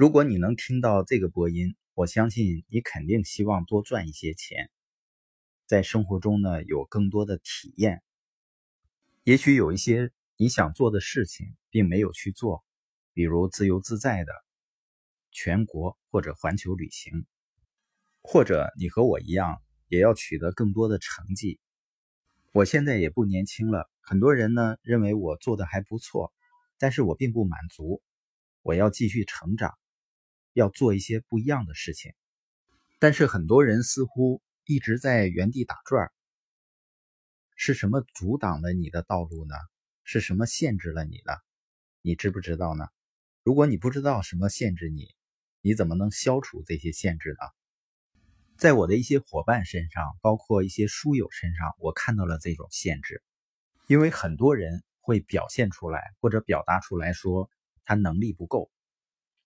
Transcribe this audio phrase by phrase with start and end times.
[0.00, 4.70] 如果你能听到这个播音，我相信你肯定希望多赚一些钱，
[5.66, 8.02] 在生活中呢有更多的体验。
[9.24, 12.64] 也许有一些你想做的事情并没有去做，
[13.12, 14.32] 比如自由自在的
[15.32, 17.26] 全国或者环球旅行，
[18.22, 21.60] 或者你和我一样也要取得更多的成绩。
[22.52, 26.32] 我现在也不年轻了，很多人呢认为我做的还不错，
[26.78, 28.00] 但是我并不满足，
[28.62, 29.76] 我要继续成长，
[30.60, 32.12] 要做一些不一样的事情。
[32.98, 36.12] 但是很多人似乎一直在原地打转，
[37.56, 39.54] 是什么阻挡了你的道路呢？
[40.04, 41.32] 是什么限制了你呢？
[42.02, 42.88] 你知不知道呢？
[43.42, 45.14] 如果你不知道什么限制你，
[45.62, 47.46] 你怎么能消除这些限制呢？
[48.58, 53.22] 在我的一些伙伴身上，包括一些书友身上，我看到了这种限制。
[53.86, 57.50] 因为很多人会表现出来或者表达出来说
[57.84, 58.70] 他能力不够。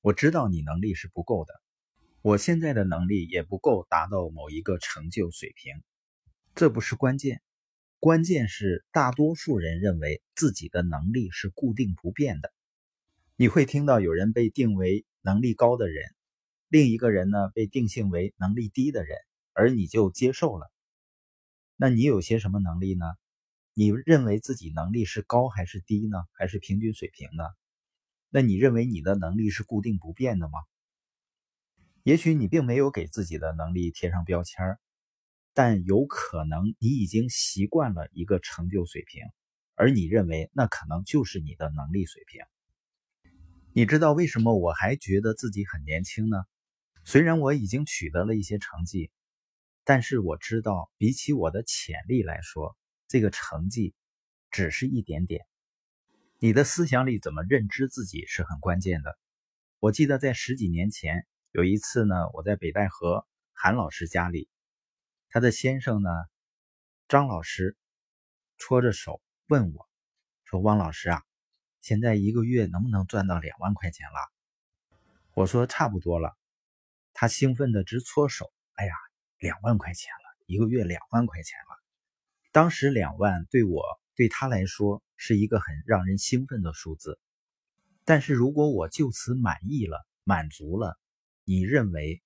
[0.00, 1.52] 我知道你能力是不够的，
[2.22, 5.82] 我现在的能力也不够达到某一个成就水平。
[6.54, 7.42] 这不是关键，
[7.98, 12.52] 关键是大多数人认为自己的能力是固定不变的。
[13.34, 16.04] 你会听到有人被定为能力高的人。
[16.68, 19.18] 另一个人呢，被定性为能力低的人，
[19.52, 20.70] 而你就接受了。
[21.76, 23.04] 那你有些什么能力呢？
[23.74, 26.18] 你认为自己能力是高还是低呢？
[26.32, 27.44] 还是平均水平呢？
[28.30, 30.58] 那你认为你的能力是固定不变的吗？
[32.02, 34.78] 也许你并没有给自己的能力贴上标签
[35.52, 39.22] 但有可能你已经习惯了一个成就水平，
[39.74, 42.40] 而你认为那可能就是你的能力水平。
[43.74, 46.36] 你知道为什么我还觉得自己很年轻呢？
[47.04, 49.10] 虽然我已经取得了一些成绩，
[49.84, 52.76] 但是我知道，比起我的潜力来说，
[53.08, 53.94] 这个成绩
[54.50, 55.46] 只是一点点。
[56.40, 59.18] 你的思想里怎么认知自己是很关键的。
[59.80, 64.48] 我记得在十几年前有一次呢，我在北戴河韩老师家里，
[65.30, 66.10] 他的先生呢，
[67.08, 67.76] 张老师
[68.56, 69.88] 搓着手问我，
[70.44, 71.24] 说：“汪老师啊，
[71.80, 74.20] 现在一个月能不能赚到两万块钱了？”
[75.34, 76.38] 我说：“差不多了。”
[77.14, 78.94] 他兴奋的直搓手，哎呀，
[79.38, 81.76] 两万块钱了，一个月两万块钱了。
[82.52, 83.82] 当时两万对我
[84.18, 87.20] 对他来说是一个很让人兴奋的数字。
[88.04, 90.98] 但是如果我就此满意了、满足了，
[91.44, 92.20] 你认为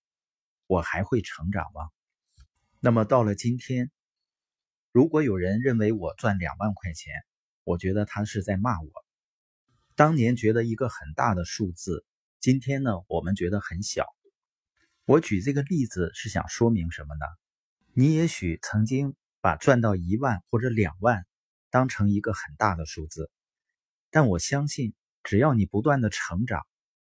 [0.67, 1.91] 我还会成长吗？
[2.81, 3.91] 那么到了今天，
[4.91, 7.13] 如果有人认为我赚两万块钱，
[7.63, 8.91] 我觉得他是在骂我。
[9.95, 12.07] 当年觉得一个很大的数字，
[12.41, 14.07] 今天呢，我们觉得很小。
[15.05, 17.27] 我举这个例子是想说明什么呢？
[17.93, 21.27] 你也许曾经把赚到一万或者两万
[21.73, 23.31] 当成一个很大的数字，
[24.11, 26.67] 但我相信，只要你不断的成长，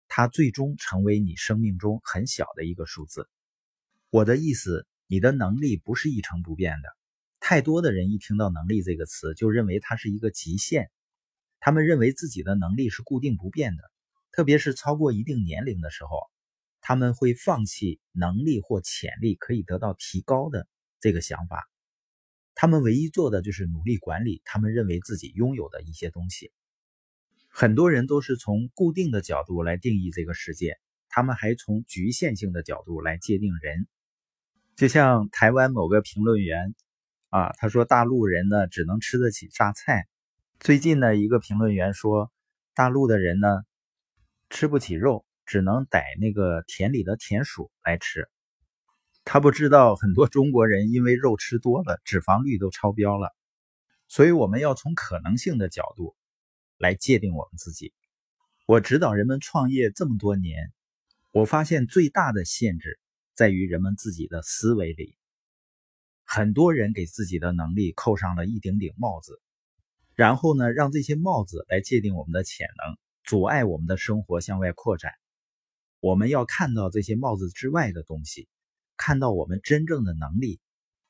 [0.09, 3.31] 它最终成为你生命中很小的一个数字。
[4.11, 6.89] 我的意思，你的能力不是一成不变的。
[7.39, 10.91] 太多的人一听到“能力”这个词，就认为它是一个极限，
[11.61, 13.85] 他们认为自己的能力是固定不变的，
[14.33, 16.19] 特别是超过一定年龄的时候。
[16.81, 20.67] 他们会放弃能力或潜力可以得到提高的
[21.01, 21.69] 这个想法，
[22.61, 26.51] 他们唯一做的就是努力管理他们认为自己拥有的一些东西。
[27.47, 30.77] 很多人都是从固定的角度来定义这个世界，
[31.09, 33.87] 他们还从局限性的角度来界定人。
[34.75, 36.75] 就像台湾某个评论员
[37.29, 40.09] 啊，他说大陆人呢只能吃得起榨菜。
[40.59, 42.33] 最近呢，一个评论员说
[42.75, 43.63] 大陆的人呢
[44.51, 45.25] 吃不起肉。
[45.51, 48.29] 只能逮那个田里的田鼠来吃，
[49.31, 53.37] 他不知道很多中国人因为肉吃多了，脂肪率都超标了。
[54.07, 56.17] 所以我们要从可能性的角度
[56.79, 57.93] 来界定我们自己。
[58.65, 60.73] 我指导人们创业这么多年，
[61.31, 62.99] 我发现最大的限制
[63.35, 65.15] 在于人们自己的思维里。
[66.25, 69.43] 很多人给自己的能力扣上了一顶顶帽子，
[70.15, 75.13] 然后呢，让这些帽子来界定我们的潜能，阻碍我们的生活向外扩展。
[76.01, 78.49] 我们要看到这些帽子之外的东西，
[79.09, 80.61] 看到我们真正的能力。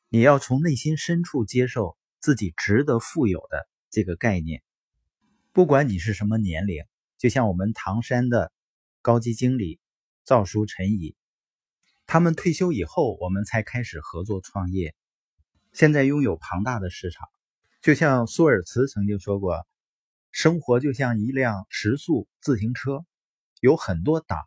[0.09, 4.62] 你要从内心深处接受自己值得富有的这个概念。
[5.50, 6.85] 不管你是什么年龄，
[7.17, 8.53] 就像我们唐山的
[9.03, 9.81] 高级经理
[10.25, 11.17] 赵叔、陈怡，
[12.06, 14.94] 他们退休以后，我们才开始合作创业，
[15.73, 17.27] 现在拥有庞大的市场。
[17.83, 19.67] 就像舒尔茨曾经说过
[20.31, 23.05] ：“生活就像一辆时速自行车，
[23.59, 24.39] 有很多档。”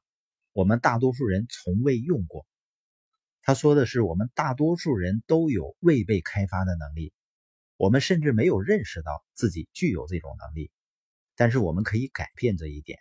[0.55, 2.45] 我们大多数人从未用过。
[3.43, 7.11] 他说的是，我们大多数人都有未被开发的能力，
[7.75, 10.71] 我们甚至没有认识到自己具有这种能力。
[11.35, 12.99] 但是我们可以改变这一点。